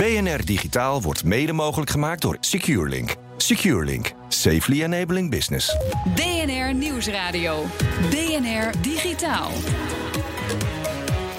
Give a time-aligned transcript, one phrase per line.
[0.00, 3.16] BNR Digitaal wordt mede mogelijk gemaakt door SecureLink.
[3.36, 4.12] SecureLink.
[4.28, 5.76] Safely enabling business.
[6.14, 7.64] BNR Nieuwsradio.
[8.10, 9.50] BNR Digitaal.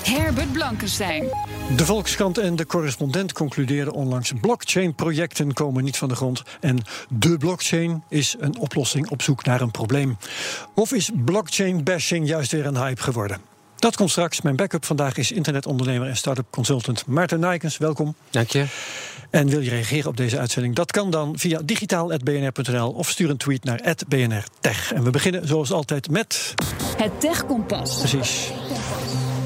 [0.03, 1.23] Herbert Blankenstein.
[1.75, 6.43] De Volkskrant en de correspondent concludeerden onlangs: blockchain-projecten komen niet van de grond.
[6.59, 10.17] En de blockchain is een oplossing op zoek naar een probleem.
[10.75, 13.50] Of is blockchain-bashing juist weer een hype geworden?
[13.81, 14.41] Dat komt straks.
[14.41, 17.77] Mijn backup vandaag is internetondernemer en start-up consultant Maarten Nijkens.
[17.77, 18.15] Welkom.
[18.29, 18.65] Dank je.
[19.29, 20.75] En wil je reageren op deze uitzending?
[20.75, 24.93] Dat kan dan via digitaal.bnr.nl of stuur een tweet naar @bnrtech.
[24.93, 26.53] En we beginnen zoals altijd met.
[26.97, 27.97] Het Tech Kompas.
[27.97, 28.51] Precies.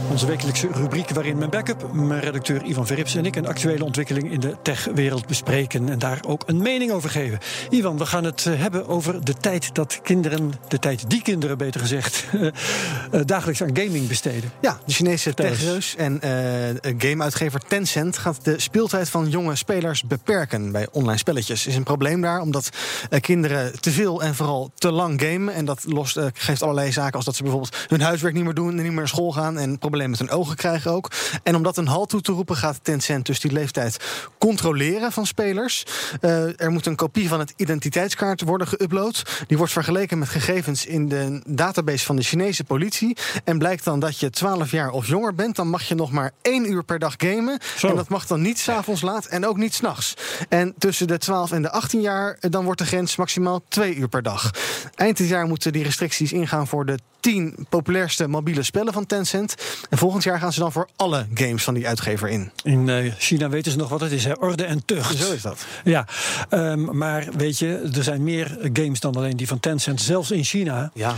[0.10, 4.32] Onze wekelijkse rubriek waarin mijn backup, mijn redacteur Ivan Verrips en ik een actuele ontwikkeling
[4.32, 7.40] in de techwereld bespreken en daar ook een mening over geven.
[7.70, 11.58] Ivan, we gaan het eh, hebben over de tijd dat kinderen, de tijd die kinderen
[11.58, 14.52] beter gezegd, eh, dagelijks aan gaming besteden.
[14.62, 20.72] Ja, de Chinese techreus en uh, gameuitgever Tencent gaat de speeltijd van jonge spelers beperken
[20.72, 21.68] bij online spelletjes.
[21.68, 22.70] Is een probleem daar, omdat
[23.10, 25.54] uh, kinderen te veel en vooral te lang gamen.
[25.54, 28.54] En dat lost, uh, geeft allerlei zaken als dat ze bijvoorbeeld hun huiswerk niet meer
[28.54, 31.12] doen en niet meer naar school gaan en problemen met hun ogen krijgen ook.
[31.44, 33.98] En om dat een halt toe te roepen gaat Tencent dus die leeftijd
[34.38, 35.86] controleren van spelers.
[36.22, 39.46] Uh, er moet een kopie van het identiteitskaart worden geüpload.
[39.48, 43.18] Die wordt vergeleken met gegevens in de database van de Chinese politie.
[43.44, 46.32] En blijkt dan dat je 12 jaar of jonger bent, dan mag je nog maar
[46.42, 47.60] één uur per dag gamen.
[47.78, 47.88] Zo.
[47.88, 50.14] En dat mag dan niet s'avonds laat en ook niet s'nachts.
[50.50, 54.08] En tussen de 12 en de 18 jaar, dan wordt de grens maximaal twee uur
[54.08, 54.52] per dag.
[54.96, 59.56] Eind dit jaar moeten die restricties ingaan voor de 10 populairste mobiele spellen van Tencent.
[59.90, 62.52] En volgend jaar gaan ze dan voor alle games van die uitgever in.
[62.64, 64.34] In uh, China weten ze nog wat het is, hè?
[64.34, 65.18] orde en tucht.
[65.18, 65.66] Zo is dat.
[65.84, 66.08] Ja,
[66.50, 70.44] um, maar weet je, er zijn meer games dan alleen die van Tencent, zelfs in
[70.44, 70.92] China.
[70.94, 71.16] Ja.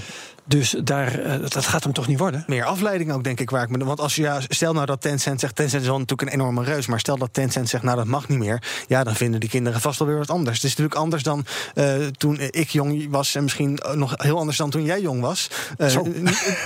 [0.48, 2.44] Dus daar, uh, dat gaat hem toch niet worden?
[2.48, 3.50] Meer afleiding ook, denk ik.
[3.50, 5.56] Waar ik me, want als je, ja, stel nou dat Tencent zegt...
[5.56, 6.88] Tencent is wel natuurlijk een enorme reus...
[6.88, 8.64] maar stel dat Tencent zegt, nou dat mag niet meer...
[8.88, 10.56] ja, dan vinden die kinderen vast wel weer wat anders.
[10.56, 13.36] Het is natuurlijk anders dan uh, toen ik jong was...
[13.36, 15.50] en misschien nog heel anders dan toen jij jong was.
[15.78, 15.88] Uh,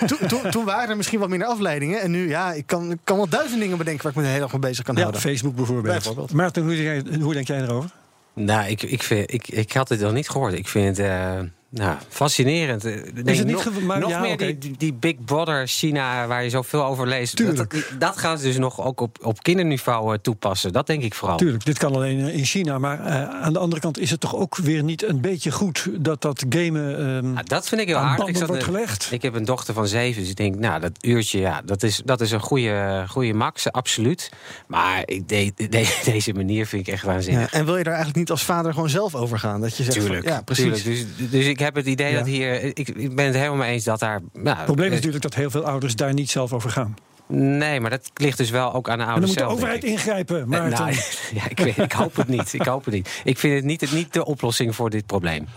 [0.05, 2.01] to, to, toen waren er misschien wat minder afleidingen.
[2.01, 4.03] En nu, ja, ik kan, ik kan wel duizend dingen bedenken...
[4.03, 5.21] waar ik me de hele dag mee bezig kan ja, houden.
[5.21, 5.93] Facebook bijvoorbeeld.
[5.93, 6.33] bijvoorbeeld.
[6.33, 7.89] Maarten, hoe, hoe denk jij erover?
[8.33, 10.53] Nou, ik, ik, vind, ik, ik had het nog niet gehoord.
[10.53, 11.07] Ik vind het...
[11.07, 11.39] Uh...
[11.73, 12.81] Nou, fascinerend.
[12.81, 14.57] Denk is het niet nog, maar, nog ja, meer okay.
[14.57, 17.55] die, die Big Brother China, waar je zoveel over leest.
[17.55, 17.67] Dat,
[17.99, 20.71] dat gaan ze dus nog ook op, op kinderniveau toepassen.
[20.71, 21.37] Dat denk ik vooral.
[21.37, 22.77] Tuurlijk, dit kan alleen in China.
[22.77, 25.87] Maar uh, aan de andere kant is het toch ook weer niet een beetje goed
[25.99, 27.07] dat dat gamen.
[27.07, 28.27] Um, nou, dat vind ik heel aardig.
[28.27, 29.07] Ik, wordt gelegd.
[29.11, 32.01] ik heb een dochter van zeven, dus ik denk, nou, dat uurtje, ja, dat is,
[32.05, 34.31] dat is een goede, goede max, absoluut.
[34.67, 37.51] Maar ik, de, de, deze manier vind ik echt waanzinnig.
[37.51, 39.61] Ja, en wil je daar eigenlijk niet als vader gewoon zelf over gaan?
[39.61, 40.83] Dat je zegt, tuurlijk, van, ja, precies.
[40.83, 41.07] Tuurlijk.
[41.17, 42.17] Dus, dus ik heb het idee ja.
[42.17, 42.63] dat hier.
[42.63, 44.21] Ik, ik, ben het helemaal mee eens dat daar.
[44.33, 46.95] Nou, het probleem is natuurlijk dat heel veel ouders daar niet zelf over gaan.
[47.27, 49.51] Nee, maar dat ligt dus wel ook aan de ouders zelf.
[49.51, 50.49] En dan moet de overheid ingrijpen.
[50.49, 50.93] Maar nou,
[51.39, 52.53] ja, ik, weet, ik hoop het niet.
[52.53, 53.21] Ik hoop het niet.
[53.23, 55.47] Ik vind het niet, niet de oplossing voor dit probleem.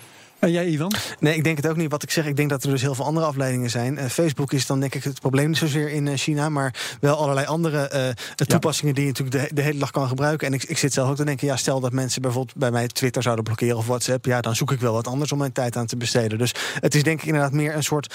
[0.44, 0.92] En jij, Ivan?
[1.20, 1.90] Nee, ik denk het ook niet.
[1.90, 3.94] Wat ik zeg, ik denk dat er dus heel veel andere afleidingen zijn.
[3.94, 7.16] Uh, Facebook is dan denk ik het probleem niet zozeer in uh, China, maar wel
[7.16, 9.00] allerlei andere uh, toepassingen ja.
[9.00, 10.46] die je natuurlijk de, de, hele dag kan gebruiken.
[10.46, 12.88] En ik, ik zit zelf ook te denken, ja, stel dat mensen bijvoorbeeld bij mij
[12.88, 15.76] Twitter zouden blokkeren of WhatsApp, ja, dan zoek ik wel wat anders om mijn tijd
[15.76, 16.38] aan te besteden.
[16.38, 18.14] Dus het is denk ik inderdaad meer een soort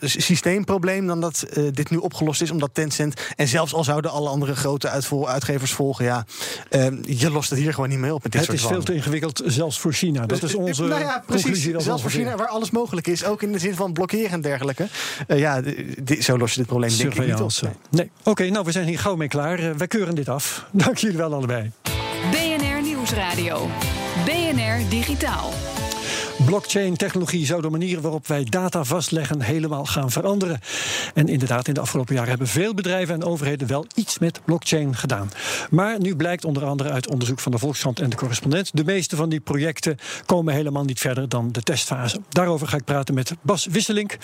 [0.00, 4.56] systeemprobleem dan dat dit nu opgelost is, omdat Tencent en zelfs al zouden alle andere
[4.56, 4.88] grote
[5.26, 6.26] uitgevers volgen, ja,
[7.02, 8.94] je lost het hier gewoon niet mee op met dit het soort is veel te
[8.94, 10.26] ingewikkeld, zelfs voor China.
[10.26, 11.68] Dat is onze nou ja, precies.
[11.76, 14.88] Zelfs voor China, waar alles mogelijk is, ook in de zin van blokkeren en dergelijke.
[15.28, 15.62] Uh, ja,
[16.20, 17.50] zo los je dit probleem denk ik niet op.
[17.60, 18.10] Nee, nee.
[18.18, 19.60] oké, okay, nou we zijn hier gauw mee klaar.
[19.60, 20.66] Uh, wij keuren dit af.
[20.70, 21.70] Dank jullie wel allebei.
[22.30, 23.68] BNR Nieuwsradio.
[24.24, 25.75] BNR Digitaal.
[26.46, 30.60] Blockchain-technologie zou de manier waarop wij data vastleggen helemaal gaan veranderen.
[31.14, 34.96] En inderdaad, in de afgelopen jaren hebben veel bedrijven en overheden wel iets met blockchain
[34.96, 35.30] gedaan.
[35.70, 39.16] Maar nu blijkt onder andere uit onderzoek van de Volkskrant en de correspondent, de meeste
[39.16, 39.96] van die projecten
[40.26, 42.20] komen helemaal niet verder dan de testfase.
[42.28, 44.16] Daarover ga ik praten met Bas Wisselink.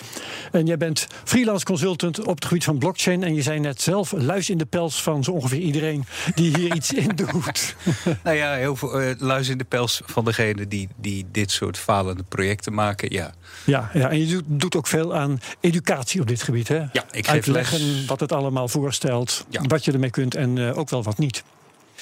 [0.51, 3.23] En jij bent freelance consultant op het gebied van blockchain.
[3.23, 6.05] En je zei net zelf, luis in de pels van zo ongeveer iedereen
[6.35, 7.75] die hier iets in doet.
[8.23, 11.77] nou ja, heel veel uh, luis in de pels van degene die, die dit soort
[11.77, 13.33] falen projecten maken, ja.
[13.65, 16.77] Ja, ja en je doet, doet ook veel aan educatie op dit gebied, hè?
[16.77, 18.05] Ja, ik geef Uitleggen les.
[18.05, 19.61] wat het allemaal voorstelt, Ja.
[19.61, 21.43] wat je ermee kunt en eh, ook wel wat niet.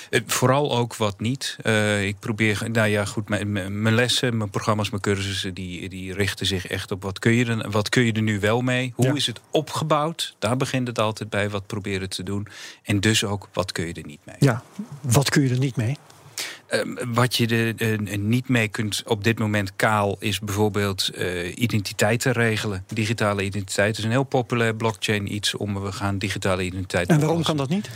[0.09, 1.57] Eh, Vooral ook wat niet.
[1.61, 5.89] Eh, ik probeer, nou ja, goed, mijn, mijn mijn lessen, mijn programma's, mijn cursussen, die,
[5.89, 8.61] die richten zich echt op wat kun je er, wat kun je er nu wel
[8.61, 8.93] mee?
[8.95, 9.13] Hoe Ja.
[9.13, 10.35] is het opgebouwd?
[10.39, 11.49] Daar begint het altijd bij.
[11.49, 12.47] Wat proberen te doen?
[12.83, 14.35] En dus ook, wat kun je er niet mee?
[14.39, 14.63] Ja,
[15.01, 15.97] wat kun je er niet mee?
[16.67, 21.57] Ehm, wat je er eh, niet mee kunt op dit moment kaal is bijvoorbeeld eh,
[21.57, 22.83] identiteiten regelen.
[22.87, 27.07] Digitale identiteit is een heel populair blockchain iets om we gaan digitale identiteit.
[27.07, 27.89] En waarom kan dat niet?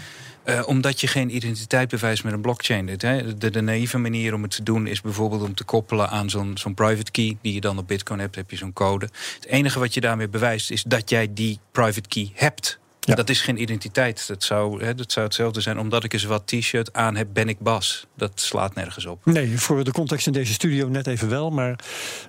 [0.45, 2.85] Eh, omdat je geen identiteit bewijst met een blockchain.
[2.85, 3.37] Dit, hè.
[3.37, 6.57] De, de naïeve manier om het te doen is bijvoorbeeld om te koppelen aan zo'n
[6.57, 9.09] zo'n private key die je dan op Bitcoin hebt, heb je zo'n code.
[9.35, 12.79] Het enige wat je daarmee bewijst is dat jij die private key hebt.
[13.05, 13.15] Ja.
[13.15, 14.27] Dat is geen identiteit.
[14.27, 15.79] Dat zou, hè, dat zou hetzelfde zijn.
[15.79, 18.05] Omdat ik eens wat t-shirt aan heb, ben ik Bas.
[18.15, 19.25] Dat slaat nergens op.
[19.25, 21.79] Nee, voor de context in deze studio net even wel, maar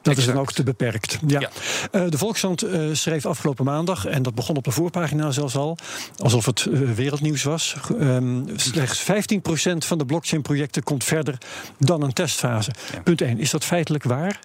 [0.02, 1.18] dat is dan ook te beperkt.
[1.26, 1.40] Ja.
[1.40, 1.50] Ja.
[1.90, 5.78] Eh, de Volkskrant eh, schreef afgelopen maandag, en dat begon op de voorpagina zelfs al,
[6.16, 7.76] alsof het eh, wereldnieuws was.
[8.00, 11.38] Ehm, slechts 15% van de blockchain-projecten komt verder
[11.78, 12.70] dan een testfase.
[12.92, 13.00] Ja.
[13.00, 13.38] Punt 1.
[13.38, 14.40] Is dat feitelijk waar?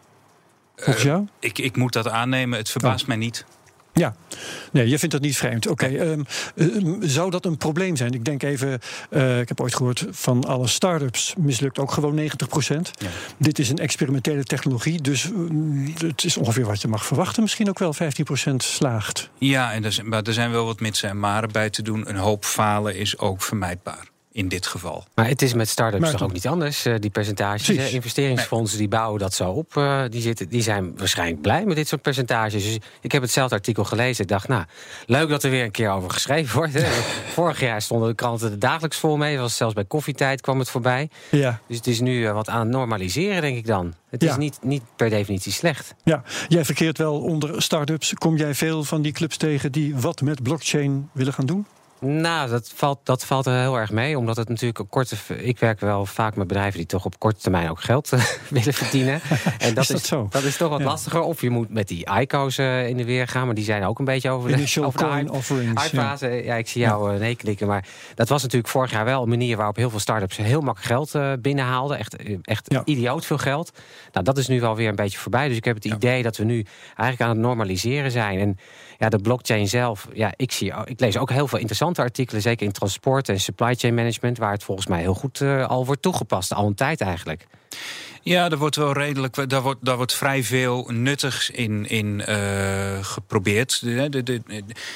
[0.76, 1.28] Volgens jou?
[1.40, 2.58] Ik, ik moet dat aannemen.
[2.58, 3.46] Het verbaast mij niet.
[3.94, 4.16] Ja,
[4.72, 5.68] nee, je vindt dat niet vreemd.
[5.68, 6.22] Oké, ehm,
[6.56, 8.14] ehm, zou dat een probleem zijn?
[8.14, 8.80] Ik denk even,
[9.10, 12.92] eh, ik heb ooit gehoord van alle start-ups mislukt ook gewoon 90%.
[12.98, 13.08] Ja.
[13.38, 17.42] Dit is een experimentele technologie, dus mm, het is ongeveer wat je mag verwachten.
[17.42, 19.30] Misschien ook wel 15% slaagt.
[19.38, 22.10] Ja, en er zijn, maar er zijn wel wat mitsen en maren bij te doen.
[22.10, 24.10] Een hoop falen is ook vermijdbaar.
[24.34, 25.04] In dit geval.
[25.16, 27.68] Maar het is met start-ups Maar toch ook niet anders, eh, die percentages.
[27.78, 27.88] Hè?
[27.88, 29.78] Investeringsfondsen die bouwen dat zo op.
[29.78, 32.64] eh, die, zitten, die zijn waarschijnlijk blij met dit soort percentages.
[32.64, 34.24] Dus ik heb hetzelfde artikel gelezen.
[34.24, 34.64] Ik dacht, nou,
[35.06, 36.74] leuk dat er weer een keer over geschreven wordt.
[36.74, 36.86] Hè.
[37.34, 39.38] Vorig jaar stonden de kranten er dagelijks vol mee.
[39.38, 41.10] Was zelfs bij koffietijd kwam het voorbij.
[41.30, 43.94] Ja, Dus het is nu eh, wat aan het normaliseren, denk ik dan.
[44.10, 44.30] Het Ja.
[44.32, 45.94] is niet, niet per definitie slecht.
[46.04, 48.14] ja, jij verkeert wel onder start-ups.
[48.14, 51.66] Kom jij veel van die clubs tegen die wat met blockchain willen gaan doen?
[52.06, 54.18] Nou, dat valt, dat valt er heel erg mee.
[54.18, 55.16] Omdat het natuurlijk op korte.
[55.38, 58.10] Ik werk wel vaak met bedrijven die toch op korte termijn ook geld
[58.50, 59.22] willen verdienen.
[59.60, 60.28] En Is dat zo?
[60.30, 60.86] Dat is toch wat Ja.
[60.86, 61.22] lastiger.
[61.22, 63.46] Of je moet met die ICO's eh, in de weer gaan.
[63.46, 65.74] Maar die zijn ook een beetje over de, Initial over de coin hype- offerings.
[65.84, 65.90] Ja.
[65.90, 66.28] hypefase.
[66.28, 66.56] Ja.
[66.56, 67.68] ik zie jou eh, nee knikken.
[67.68, 70.92] Maar dat was natuurlijk vorig jaar wel een manier waarop heel veel start-ups heel makkelijk
[70.94, 71.98] geld eh, binnenhaalden.
[71.98, 72.82] Echt, echt Ja.
[72.86, 73.72] idioot veel geld.
[74.12, 75.48] Nou, dat is nu wel weer een beetje voorbij.
[75.48, 78.40] Dus ik heb het idee dat we nu eigenlijk aan het normaliseren zijn.
[78.40, 78.58] En
[79.02, 82.66] ja, de blockchain zelf, ja, ik, zie, ik lees ook heel veel interessante artikelen, zeker
[82.66, 86.02] in transport en supply chain management, waar het volgens mij heel goed eh, al wordt
[86.02, 87.48] toegepast, al een tijd eigenlijk.
[88.22, 89.50] Ja, daar wordt wel redelijk.
[89.50, 93.82] Daar wordt, daar wordt vrij veel nuttigs in, in eh, geprobeerd.
[93.82, 94.42] De, de-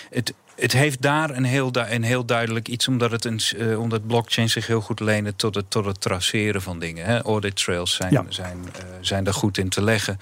[0.10, 3.40] het, het heeft daar een heel, een heel duidelijk iets, omdat, het een,
[3.78, 7.06] omdat blockchain zich heel goed lenen tot het, tot het traceren van dingen.
[7.06, 7.22] Hè.
[7.22, 8.26] Audit trails zijn, Ja.
[8.30, 10.20] zijn, eh, zijn daar goed in te leggen.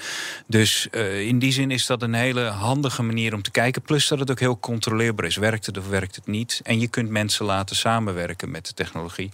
[0.48, 3.82] Dus eh, in die zin is dat een hele handige manier om te kijken.
[3.82, 5.36] Plus dat het ook heel controleerbaar is.
[5.36, 6.60] Werkt het of werkt het niet?
[6.64, 9.32] En je kunt mensen laten samenwerken met de technologie.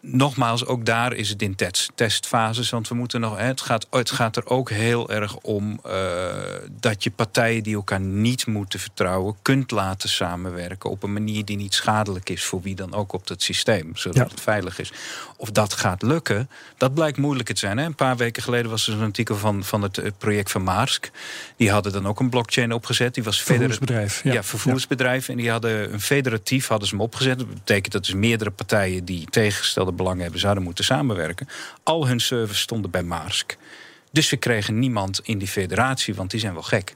[0.00, 2.70] Nogmaals, ook daar is het in test, testfases.
[2.70, 3.36] Want we moeten nog.
[3.36, 5.80] hè, Het gaat, het gaat er ook heel erg om
[6.80, 11.56] dat je partijen die elkaar niet moeten vertrouwen, kunt laten samenwerken op een manier die
[11.56, 14.24] niet schadelijk is voor wie dan ook op dat systeem, zodat Ja.
[14.30, 14.92] het veilig is.
[15.36, 17.78] Of dat gaat lukken, dat blijkt moeilijk te zijn.
[17.78, 17.84] Hè?
[17.84, 21.10] Een paar weken geleden was er een artikel van, van het project van Maersk.
[21.56, 23.14] Die hadden dan ook een blockchain opgezet.
[23.14, 24.24] Die was Vervoersbedrijf.
[24.24, 25.28] ja, vervoersbedrijf.
[25.28, 27.38] En die hadden een federatief hadden ze hem opgezet.
[27.38, 31.48] Dat betekent dat dus meerdere partijen die tegengestelde belangen hebben, zouden moeten samenwerken.
[31.82, 33.56] Al hun servers stonden bij Maersk.
[34.12, 36.94] Dus we kregen niemand in die federatie, want die zijn wel gek.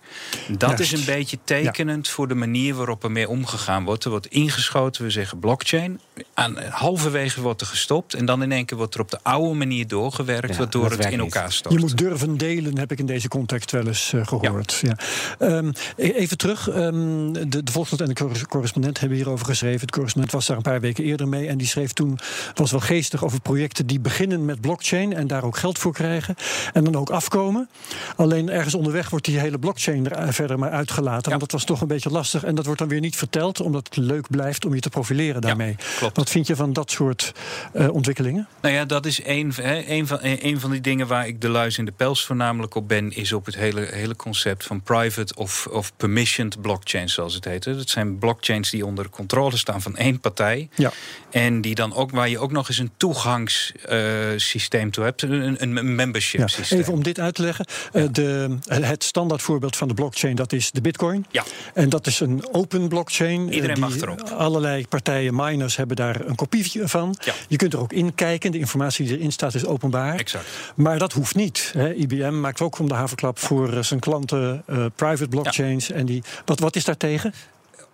[0.48, 0.92] Dat Juist.
[0.92, 4.04] is een beetje tekenend voor de manier waarop er mee omgegaan wordt.
[4.04, 6.00] Er wordt ingeschoten, we zeggen blockchain.
[6.34, 8.14] Aan, halverwege wordt er gestopt.
[8.14, 11.04] En dan in één keer wordt er op de oude manier doorgewerkt, Ja, waardoor het
[11.10, 11.74] in elkaar stort.
[11.74, 14.80] Je moet durven delen, heb ik in deze context wel eens eh, gehoord.
[14.82, 14.96] Ja.
[15.38, 16.68] Ehm, e- even terug.
[16.68, 19.86] ehm, de, de Volkskrant en de cor- correspondent hebben hierover geschreven.
[19.86, 21.48] De correspondent was daar een paar weken eerder mee.
[21.48, 22.18] En die schreef toen,
[22.54, 25.12] was wel geestig over projecten die beginnen met blockchain.
[25.14, 26.34] En daar ook geld voor krijgen.
[26.72, 27.68] En dan ook afkomen.
[28.16, 31.28] Alleen ergens onderweg wordt die hele blockchain er eh, verder maar uitgelaten.
[31.28, 32.44] Want dat was toch een beetje lastig.
[32.44, 35.40] En dat wordt dan weer niet verteld, omdat het leuk blijft om je te profileren
[35.40, 35.76] daarmee.
[36.04, 36.16] Klopt.
[36.16, 37.32] Wat vind je van dat soort
[37.72, 38.48] eh, ontwikkelingen?
[38.62, 41.84] Nou ja, dat is een, van, een van die dingen waar ik de luis in
[41.84, 45.92] de pels voornamelijk op ben, is op het hele, hele concept van private of, of
[45.96, 47.64] permissioned blockchains, zoals het heet.
[47.64, 50.68] Dat zijn blockchains die onder controle staan van één partij.
[50.74, 50.92] Ja.
[51.30, 55.94] En die dan ook, waar je ook nog eens een toegangssysteem toe hebt, een, een
[55.94, 56.78] membership Ja, systeem.
[56.78, 57.66] even om dit uit te leggen.
[57.92, 61.26] Eh, de, het standaardvoorbeeld van de blockchain dat is de bitcoin.
[61.30, 61.44] Ja.
[61.74, 63.48] En dat is een open blockchain.
[63.48, 64.20] eh, Iedereen die mag erop.
[64.20, 67.16] Allerlei partijen, miners, hebben hebben daar een kopie van.
[67.48, 68.52] Je kunt er ook in kijken.
[68.52, 70.18] De informatie die erin staat is openbaar.
[70.18, 70.46] Exact.
[70.74, 71.70] Maar dat hoeft niet.
[71.76, 71.94] Hè.
[71.94, 74.64] IBM maakt ook om de haverklap voor zijn klanten
[74.96, 75.90] private blockchains.
[75.90, 77.34] En die, wat, wat is daar tegen?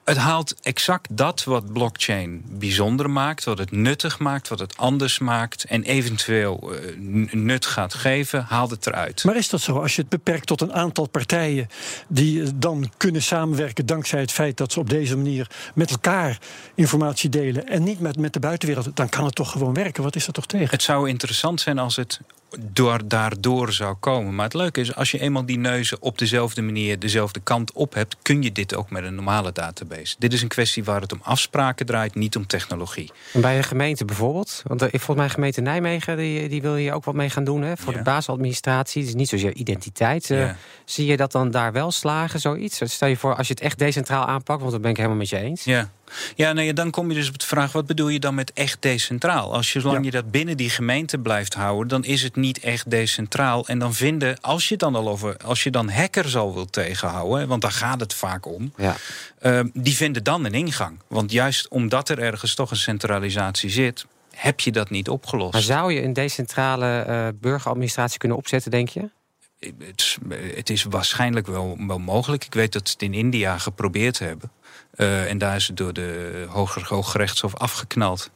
[0.04, 5.18] Het haalt exact dat wat blockchain bijzonder maakt, wat het nuttig maakt, wat het anders
[5.18, 9.24] maakt en eventueel uh, nut gaat geven, haalt het eruit.
[9.24, 9.80] Maar is dat zo?
[9.80, 11.68] Als je het beperkt tot een aantal partijen
[12.08, 16.38] die eh, dan kunnen samenwerken dankzij het feit dat ze op deze manier met elkaar
[16.74, 20.02] informatie delen en niet met, met de buitenwereld, dan kan het toch gewoon werken?
[20.02, 20.70] Wat is er toch tegen?
[20.70, 22.20] Het zou interessant zijn als het
[22.58, 24.34] door, daardoor zou komen.
[24.34, 27.94] Maar het leuke is, als je eenmaal die neuzen op dezelfde manier, dezelfde kant op
[27.94, 30.16] hebt, kun je dit ook met een normale database.
[30.18, 33.10] Dit is een kwestie waar het om afspraken draait, niet om technologie.
[33.32, 34.62] En bij een gemeente bijvoorbeeld?
[34.66, 37.62] Want eh, volgens mij gemeente Nijmegen, die, die wil je ook wat mee gaan doen
[37.62, 37.76] hè?
[37.76, 39.04] voor de basisadministratie.
[39.04, 40.30] Dus niet zozeer identiteit.
[40.30, 40.50] Eh,
[40.84, 42.80] zie je dat dan daar wel slagen, zoiets?
[42.84, 45.28] Stel je voor, als je het echt decentraal aanpakt, want dat ben ik helemaal met
[45.28, 45.64] je eens.
[45.64, 45.90] Ja.
[46.34, 48.76] Ja, nee, dan kom je dus op de vraag: wat bedoel je dan met echt
[48.82, 49.54] decentraal?
[49.54, 52.90] Als je, zolang je dat binnen die gemeente blijft houden, dan is het niet echt
[52.90, 53.66] decentraal.
[53.66, 57.48] En dan vinden, als je dan al over, als je dan hackers al wilt tegenhouden,
[57.48, 58.96] want daar gaat het vaak om, ja.
[59.42, 60.98] uh, die vinden dan een ingang.
[61.06, 65.52] Want juist omdat er ergens toch een centralisatie zit, heb je dat niet opgelost.
[65.52, 69.08] Maar zou je een decentrale uh, burgeradministratie kunnen opzetten, denk je?
[69.58, 70.18] Het,
[70.54, 72.44] het is waarschijnlijk wel, wel mogelijk.
[72.44, 74.50] Ik weet dat ze het in India geprobeerd hebben.
[74.96, 78.30] Uh, en daar is het door de Hoger Hooggerechtshof afgeknald.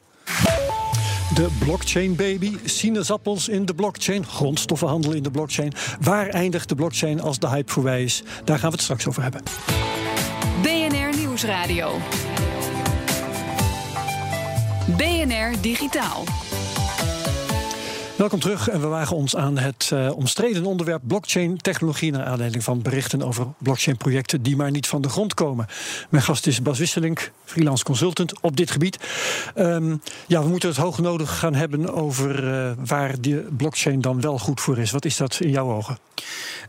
[1.34, 5.72] De blockchain baby, sinaasappels in de blockchain, grondstoffenhandel in de blockchain.
[6.00, 8.22] Waar eindigt de blockchain als de hype voorbij is?
[8.44, 9.42] Daar gaan we het straks over hebben.
[10.62, 11.98] BNR Nieuwsradio.
[14.96, 16.43] BNR Digitaal.
[18.16, 22.12] Welkom terug en we wagen ons aan het uh, omstreden onderwerp blockchain-technologie.
[22.12, 25.66] Naar aanleiding van berichten over blockchain-projecten die maar niet van de grond komen.
[26.10, 28.98] Mijn gast is Bas Wisselink, freelance consultant op dit gebied.
[29.56, 34.20] Um, ja, we moeten het hoog nodig gaan hebben over uh, waar die blockchain dan
[34.20, 34.90] wel goed voor is.
[34.90, 35.98] Wat is dat in jouw ogen?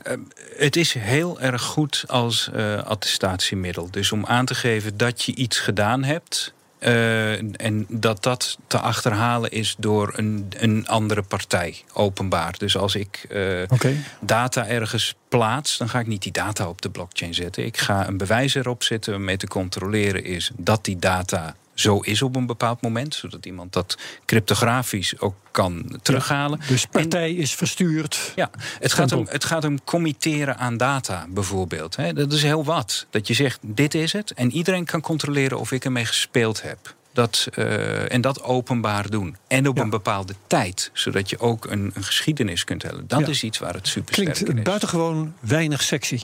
[0.07, 0.13] Uh,
[0.57, 2.49] het is heel erg goed als
[2.83, 3.87] attestatiemiddel.
[3.91, 6.53] Dus om aan te geven dat je iets gedaan hebt.
[6.85, 12.55] Uh, en dat dat te achterhalen is door een, een andere partij, openbaar.
[12.57, 13.97] Dus als ik uh, okay.
[14.19, 17.65] data ergens plaats, dan ga ik niet die data op de blockchain zetten.
[17.65, 22.21] Ik ga een bewijs erop zetten waarmee te controleren is dat die data zo is
[22.21, 26.59] op een bepaald moment, zodat iemand dat cryptografisch ook kan terughalen.
[26.61, 28.33] Ja, dus partij is verstuurd.
[28.35, 31.95] Ja, het gaat, om, het gaat om committeren aan data bijvoorbeeld.
[32.13, 33.05] Dat is heel wat.
[33.09, 34.31] Dat je zegt, dit is het.
[34.31, 36.95] En iedereen kan controleren of ik ermee gespeeld heb.
[37.13, 39.37] Dat, uh, en dat openbaar doen.
[39.47, 39.83] En op ja.
[39.83, 40.89] een bepaalde tijd.
[40.93, 43.07] Zodat je ook een, een geschiedenis kunt hebben.
[43.07, 43.27] Dat ja.
[43.27, 44.63] is iets waar het super Klinkt sterk in is.
[44.63, 46.19] buitengewoon weinig sexy.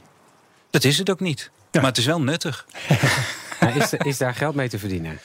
[0.69, 1.51] Dat is het ook niet.
[1.71, 2.65] Maar het is wel nuttig.
[3.69, 5.19] is, is, daar geld mee te verdienen?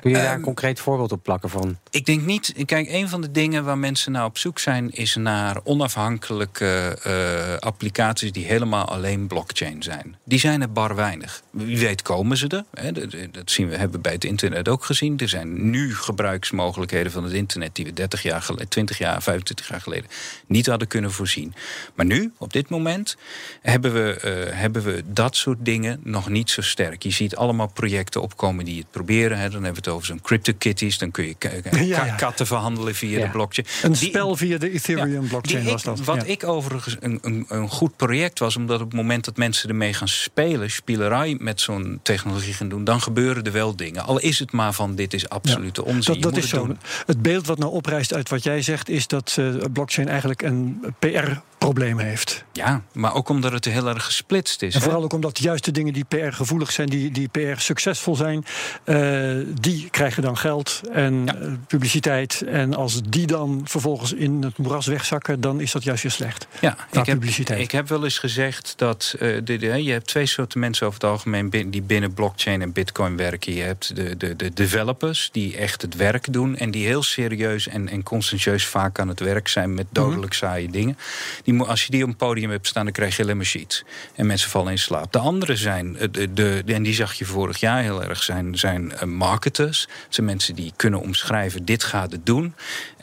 [0.00, 1.78] Kun je daar een Um, concreet voorbeeld op plakken van?
[1.90, 2.54] Ik denk niet.
[2.66, 7.56] Kijk, een van de dingen waar mensen nou op zoek zijn, is naar onafhankelijke uh,
[7.58, 10.16] applicaties die helemaal alleen blockchain zijn.
[10.24, 11.42] Die zijn er bar weinig.
[11.50, 12.64] Wie weet komen ze er.
[12.74, 12.92] Hè?
[12.92, 15.18] Dat, dat zien we, hebben we bij het internet ook gezien.
[15.18, 19.68] Er zijn nu gebruiksmogelijkheden van het internet die we 30 jaar geleden, 20 jaar, 25
[19.68, 20.10] jaar geleden
[20.46, 21.54] niet hadden kunnen voorzien.
[21.94, 23.16] Maar nu, op dit moment,
[23.62, 27.02] hebben we, uh, hebben we dat soort dingen nog niet zo sterk.
[27.02, 29.38] Je ziet allemaal projecten opkomen die het proberen.
[29.38, 29.50] Hè?
[29.50, 30.98] Dan hebben we het over zo'n CryptoKitties.
[30.98, 31.34] Dan kun je
[31.72, 32.14] ja, ja.
[32.14, 33.24] katten verhandelen via ja.
[33.24, 33.68] de blockchain.
[33.82, 36.00] Een die, spel via de Ethereum blockchain was dat.
[36.00, 39.68] Wat ik overigens een, een, een, goed project was, omdat op het moment dat mensen
[39.68, 44.04] ermee gaan spelen, spielerij met zo'n technologie gaan doen, dan gebeuren er wel dingen.
[44.04, 46.20] Al is het maar van dit is absolute onzin.
[46.20, 46.76] Dat, dat is zo.
[47.06, 50.84] Het beeld wat nou oprijst uit wat jij zegt, is dat uh, blockchain eigenlijk een
[50.98, 51.30] PR
[51.64, 52.44] probleem heeft.
[52.52, 54.74] Ja, maar ook omdat het heel erg gesplitst is.
[54.74, 58.16] En vooral ook omdat juist de dingen die PR gevoelig zijn, die, die PR succesvol
[58.16, 58.44] zijn,
[58.84, 61.36] uh, die krijgen dan geld en ja.
[61.36, 62.42] uh, publiciteit.
[62.46, 66.46] En als die dan vervolgens in het moeras wegzakken, dan is dat juist weer slecht.
[66.60, 70.26] Ja, ik heb, ik heb wel eens gezegd dat uh, de, de, je hebt twee
[70.26, 73.54] soorten mensen over het algemeen die binnen blockchain en bitcoin werken.
[73.54, 77.68] Je hebt de, de, de developers die echt het werk doen en die heel serieus
[77.68, 80.98] en, en conscientieus vaak aan het werk zijn met dodelijk saaie dingen.
[81.44, 83.84] Die als je die op een podium hebt staan, dan krijg je alleen maar sheets.
[84.14, 85.12] En mensen vallen in slaap.
[85.12, 88.92] De andere zijn, de, de, en die zag je vorig jaar heel erg, zijn, zijn
[89.04, 89.80] marketers.
[89.80, 92.54] Het zijn mensen die kunnen omschrijven, dit gaat het doen.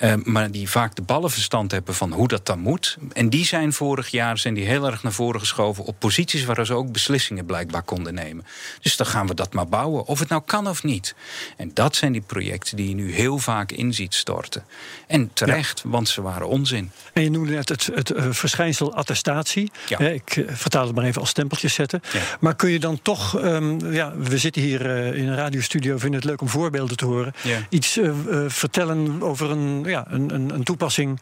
[0.01, 2.97] Uh, maar die vaak de ballenverstand hebben van hoe dat dan moet.
[3.13, 6.65] En die zijn vorig jaar zijn die heel erg naar voren geschoven op posities waar
[6.65, 8.45] ze ook beslissingen blijkbaar konden nemen.
[8.81, 10.05] Dus dan gaan we dat maar bouwen.
[10.05, 11.15] Of het nou kan of niet.
[11.57, 14.63] En dat zijn die projecten die je nu heel vaak in ziet storten.
[15.07, 15.89] En terecht, ja.
[15.89, 16.91] want ze waren onzin.
[17.13, 19.71] En je noemde net het, het verschijnsel attestatie.
[19.97, 22.01] ik uh, vertaal het maar even als stempeltjes zetten.
[22.39, 26.19] Maar kun je dan toch, um, ja, we zitten hier uh, in een radiostudio, vinden
[26.19, 27.33] het leuk om voorbeelden te horen.
[27.69, 28.11] Iets uh,
[28.47, 31.19] vertellen over een, ja, een, een, een, toepassing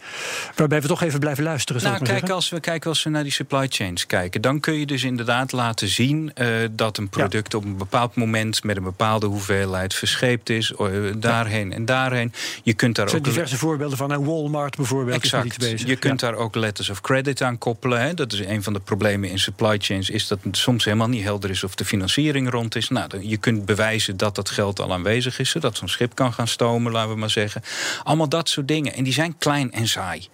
[0.55, 1.83] waarbij we toch even blijven luisteren.
[1.83, 4.85] Nou, kijk, als we kijken als we naar die supply chains kijken, dan kun je
[4.85, 6.33] dus inderdaad laten zien
[6.71, 10.73] dat een product op een bepaald moment met een bepaalde hoeveelheid verscheept is,
[11.15, 12.33] daarheen en daarheen.
[12.63, 14.25] Je kunt daar er zijn ook diverse voorbeelden van.
[14.25, 15.45] Walmart bijvoorbeeld exact.
[15.45, 15.87] is bezig.
[15.87, 18.15] Je kunt daar ook letters of credit aan koppelen.
[18.15, 20.09] Dat is een van de problemen in supply chains.
[20.09, 22.89] Is dat het soms helemaal niet helder is of de financiering rond is.
[22.89, 25.49] Nou, je kunt bewijzen dat dat geld al aanwezig is.
[25.49, 27.61] Zodat zo'n schip kan gaan stomen, laten we maar zeggen.
[28.03, 28.93] Allemaal dat soort dingen.
[28.93, 30.27] En die zijn klein en saai.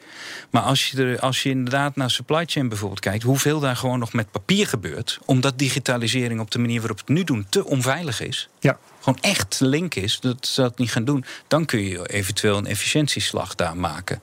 [0.49, 3.23] Maar als je, er, als je inderdaad naar supply chain bijvoorbeeld kijkt...
[3.23, 5.19] hoeveel daar gewoon nog met papier gebeurt...
[5.25, 8.49] omdat digitalisering op de manier waarop we het nu doen te onveilig is...
[8.59, 12.57] Ja gewoon echt link is, dat ze dat niet gaan doen, dan kun je eventueel
[12.57, 14.21] een efficiëntieslag daar maken.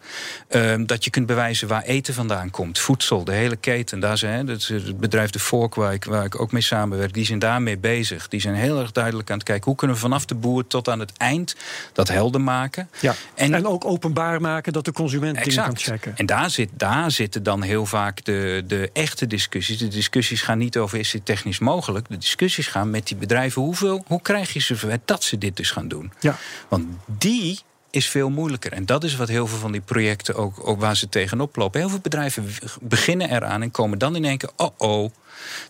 [0.49, 4.01] Ehm, dat je kunt bewijzen waar eten vandaan komt, voedsel, de hele keten.
[4.01, 7.15] Daar zijn, dat is het bedrijf De Fork, waar ik, waar ik ook mee samenwerk,
[7.15, 8.29] die zijn daarmee bezig.
[8.29, 10.89] Die zijn heel erg duidelijk aan het kijken hoe kunnen we vanaf de boer tot
[10.89, 11.57] aan het eind
[11.93, 12.91] dat helder maken.
[13.01, 13.15] Ja.
[13.35, 15.67] En, en ook openbaar maken dat de consument exact.
[15.67, 16.17] kan checken.
[16.17, 19.79] En daar, zit, daar zitten dan heel vaak de, de echte discussies.
[19.79, 22.09] De discussies gaan niet over is dit technisch mogelijk.
[22.09, 23.63] De discussies gaan met die bedrijven.
[23.63, 26.13] Hoeveel, hoe krijg je ze dat ze dit dus gaan doen.
[26.21, 26.37] Ja.
[26.69, 27.61] Want die
[27.91, 28.73] is veel moeilijker.
[28.73, 31.81] En dat is wat heel veel van die projecten ook, ook waar ze tegenop lopen.
[31.81, 32.47] Heel veel bedrijven
[32.81, 34.51] beginnen eraan en komen dan in één keer...
[34.57, 35.11] oh oh,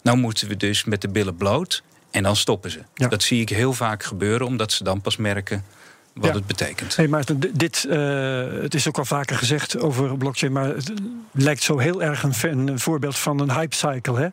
[0.02, 1.82] nou moeten we dus met de billen bloot...
[2.10, 2.82] en dan stoppen ze.
[2.94, 3.08] Ja.
[3.08, 5.64] Dat zie ik heel vaak gebeuren, omdat ze dan pas merken
[6.14, 6.96] wat het betekent.
[6.96, 10.92] Hey Maarten, dit, uh, het is ook al vaker gezegd over blockchain, maar het
[11.30, 14.18] lijkt zo heel erg een, een voorbeeld van een hype cycle.
[14.18, 14.28] Hè?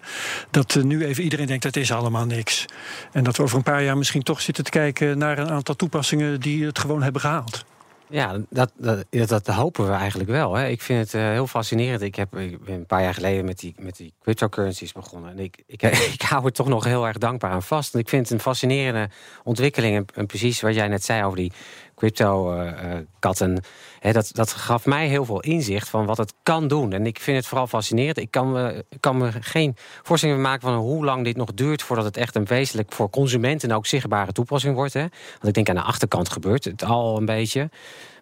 [0.51, 2.65] Dat uh, nu even iedereen denkt dat is allemaal niks.
[3.11, 5.75] En dat we over een paar jaar misschien toch zitten te kijken naar een aantal
[5.75, 7.65] toepassingen die het gewoon hebben gehaald.
[8.09, 10.53] Ja, dat, dat, dat, hopen we eigenlijk wel.
[10.53, 10.67] Hè.
[10.67, 12.01] Ik vind het uh, heel fascinerend.
[12.01, 15.31] Ik, heb, ik ben een paar jaar geleden met die, met die cryptocurrencies begonnen.
[15.31, 15.81] En ik, ik,
[16.13, 17.93] ik hou er toch nog heel erg dankbaar aan vast.
[17.93, 19.09] En ik vind het een fascinerende
[19.43, 20.07] ontwikkeling.
[20.13, 21.51] En precies wat jij net zei over die
[21.97, 23.63] crypto-katten.
[24.11, 26.93] dat, dat gaf mij heel veel inzicht van wat het kan doen.
[26.93, 28.17] En ik vind het vooral fascinerend.
[28.17, 32.05] Ik kan me, kan me geen voorstelling maken van hoe lang dit nog duurt voordat
[32.05, 34.93] het echt een wezenlijk voor consumenten ook zichtbare toepassing wordt.
[34.93, 34.99] Hè.
[35.31, 37.69] Want ik denk aan de achterkant gebeurt het al een beetje.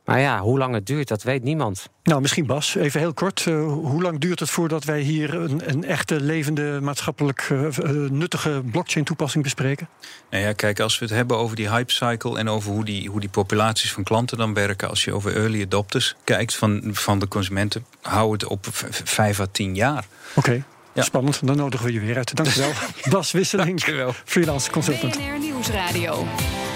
[0.05, 1.89] Maar ja, hoe lang het duurt, dat weet niemand.
[2.03, 3.45] Nou, misschien Bas, even heel kort.
[3.45, 7.67] Uh, hoe lang duurt het voordat wij hier een, een echte, levende, maatschappelijk uh,
[8.09, 9.87] nuttige blockchain-toepassing bespreken?
[10.29, 13.09] Nou ja, kijk, als we het hebben over die hype cycle en over hoe die,
[13.09, 14.89] hoe die populaties van klanten dan werken.
[14.89, 18.65] Als je over early adopters kijkt van, van de consumenten, hou het op
[19.03, 20.05] vijf à tien jaar.
[20.35, 20.63] Oké.
[20.93, 21.03] Ja.
[21.03, 22.35] Spannend, dan nodigen we je weer uit.
[22.35, 22.71] Dankjewel.
[23.09, 23.83] Bas Wisseling,
[24.25, 25.17] freelance consultant.
[25.17, 26.23] BNR Nieuwsradio.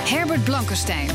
[0.06, 1.10] Herbert Blankenstein.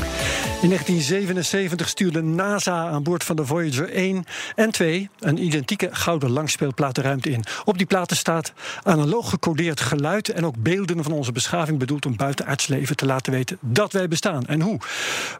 [0.61, 6.29] In 1977 stuurde NASA aan boord van de Voyager 1 en 2 een identieke gouden
[6.31, 7.43] langspeelplaat de ruimte in.
[7.65, 12.15] Op die platen staat analoog gecodeerd geluid en ook beelden van onze beschaving bedoeld om
[12.15, 14.79] buitenaards leven te laten weten dat wij bestaan en hoe.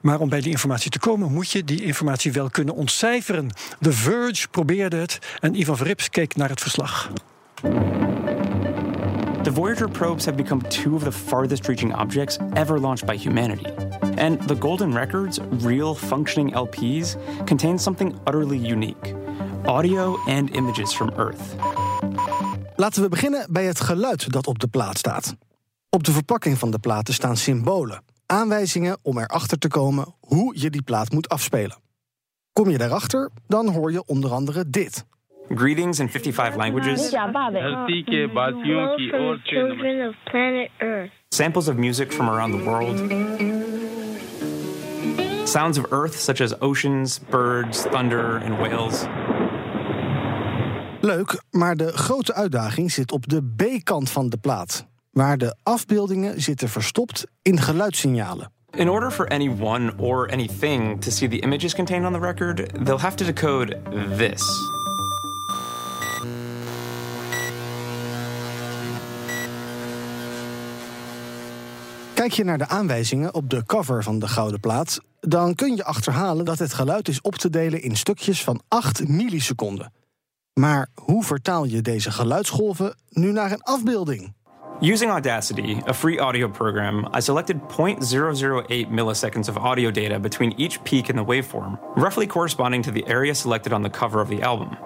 [0.01, 3.49] Maar om bij die informatie te komen moet je die informatie wel kunnen ontcijferen.
[3.81, 7.11] The Verge probeerde het en Ivan Verrips keek naar het verslag.
[9.55, 13.71] Voyager probes have become two of the farthest reaching objects ever launched by humanity.
[14.17, 17.15] And the Golden Records, real functioning LPs,
[17.45, 19.15] contain something utterly unique
[19.65, 21.55] audio and images from Earth.
[22.75, 25.35] Laten we beginnen bij het geluid dat op de plaat staat.
[25.89, 30.69] Op de verpakking van de platen staan symbolen, aanwijzingen om erachter te komen hoe je
[30.69, 31.77] die plaat moet afspelen.
[32.53, 35.05] Kom je daarachter, dan hoor je onder andere dit.
[35.47, 37.09] Greetings in 55 languages.
[41.29, 42.97] Samples of music from around the world.
[45.47, 49.05] Sounds of Earth, such as oceans, birds, thunder and whales.
[51.01, 56.41] Leuk, maar de grote uitdaging zit op de B-kant van de plaat, waar de afbeeldingen
[56.41, 58.51] zitten verstopt in geluidssignalen.
[58.75, 62.99] In order for anyone or anything to see the images contained on the record, they'll
[62.99, 63.81] have to decode
[64.17, 64.43] this.
[72.25, 75.83] Kijk je naar de aanwijzingen op de cover van de gouden plaat, dan kun je
[75.83, 79.93] achterhalen dat het geluid is op te delen in stukjes van 8 milliseconden.
[80.53, 84.33] Maar hoe vertaal je deze geluidsgolven nu naar een afbeelding?
[84.81, 90.81] Using Audacity, a free audio program, I selected 0.008 milliseconds of audio data between each
[90.81, 94.41] peak in the waveform, roughly corresponding to the area selected on the cover of the
[94.41, 94.77] album.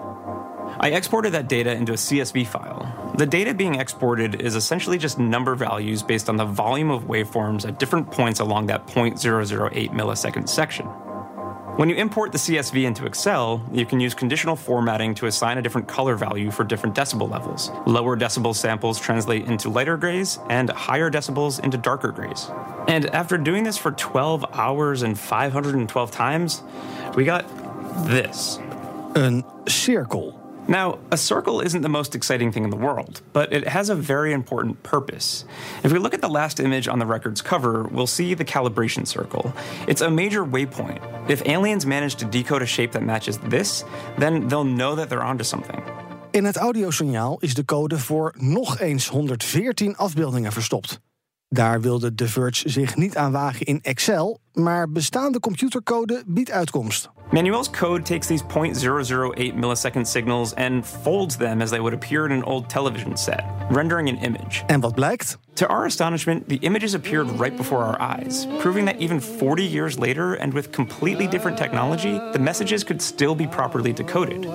[0.80, 2.99] I exported that data into a CSV file.
[3.14, 7.66] The data being exported is essentially just number values based on the volume of waveforms
[7.66, 10.86] at different points along that 0.008 millisecond section.
[11.76, 15.62] When you import the CSV into Excel, you can use conditional formatting to assign a
[15.62, 17.70] different color value for different decibel levels.
[17.86, 22.50] Lower decibel samples translate into lighter grays, and higher decibels into darker grays.
[22.88, 26.62] And after doing this for 12 hours and 512 times,
[27.14, 27.46] we got
[28.06, 28.58] this.
[29.14, 30.39] Een cirkel.
[30.70, 33.94] Now, a circle isn't the most exciting thing in the world, but it has a
[33.96, 35.44] very important purpose.
[35.82, 39.04] If we look at the last image on the record's cover, we'll see the calibration
[39.04, 39.52] circle.
[39.88, 41.00] It's a major waypoint.
[41.28, 43.84] If aliens manage to decode a shape that matches this,
[44.16, 45.82] then they'll know that they're onto something.
[46.30, 51.00] In het audiosignaal is de code voor nog eens 114 afbeeldingen verstopt.
[51.52, 57.10] Daar wilde The Verge zich niet aan wagen in Excel, maar bestaande computercode biedt uitkomst.
[57.30, 62.30] Manuel's code takes these 0.008 millisecond signals and folds them as they would appear in
[62.30, 64.62] an old television set, rendering an image.
[64.66, 65.38] En wat blijkt?
[65.52, 69.98] To our astonishment, the images appeared right before our eyes, proving that even 40 years
[69.98, 74.46] later and with completely different technology, the messages could still be properly decoded.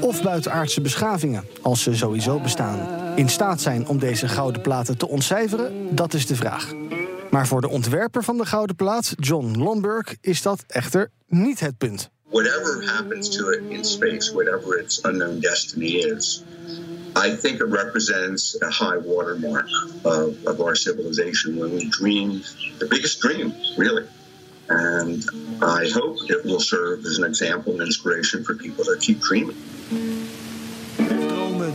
[0.00, 5.08] Of buitenaardse beschavingen, als ze sowieso bestaan, in staat zijn om deze gouden platen te
[5.08, 6.72] ontcijferen, dat is de vraag.
[7.30, 11.78] Maar voor de ontwerper van de gouden plaat, John Lomberg, is dat echter niet het
[11.78, 12.10] punt.
[12.30, 16.42] Whatever happens to it in space, whatever its unknown destiny is,
[17.24, 19.68] I think it represents a high watermark
[20.02, 22.42] of, of our civilization when we dream
[22.78, 24.04] the biggest dream, really.
[24.68, 25.24] And
[25.62, 29.56] I hope it will serve as an example and inspiration for people to keep dreaming.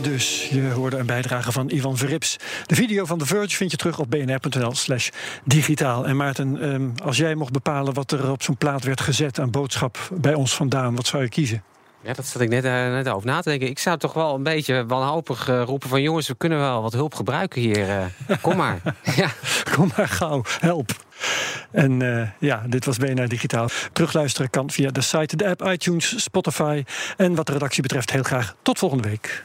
[0.04, 0.48] Dus.
[0.48, 2.36] Je hoorde een bijdrage van Ivan Verrips.
[2.66, 5.08] De video van The Verge vind je terug op bnr.nl slash
[5.44, 6.06] digitaal.
[6.06, 9.50] En Maarten, ehm, als jij mocht bepalen wat er op zo'n plaat werd gezet aan
[9.50, 11.62] boodschap bij ons vandaan, wat zou je kiezen?
[12.02, 13.68] Ja, dat zat ik net, uh, net over na te denken.
[13.68, 16.02] Ik zou toch wel een beetje wanhopig uh, roepen van...
[16.02, 17.88] jongens, we kunnen wel wat hulp gebruiken hier.
[17.88, 18.80] Uh, kom maar.
[19.16, 19.30] ja.
[19.74, 20.90] Kom maar gauw, help.
[21.70, 23.68] En ja, dit was BNR Digitaal.
[23.92, 26.84] Terugluisteren kan via de site, de app, iTunes, Spotify.
[27.16, 29.44] En wat de redactie betreft heel graag tot volgende week.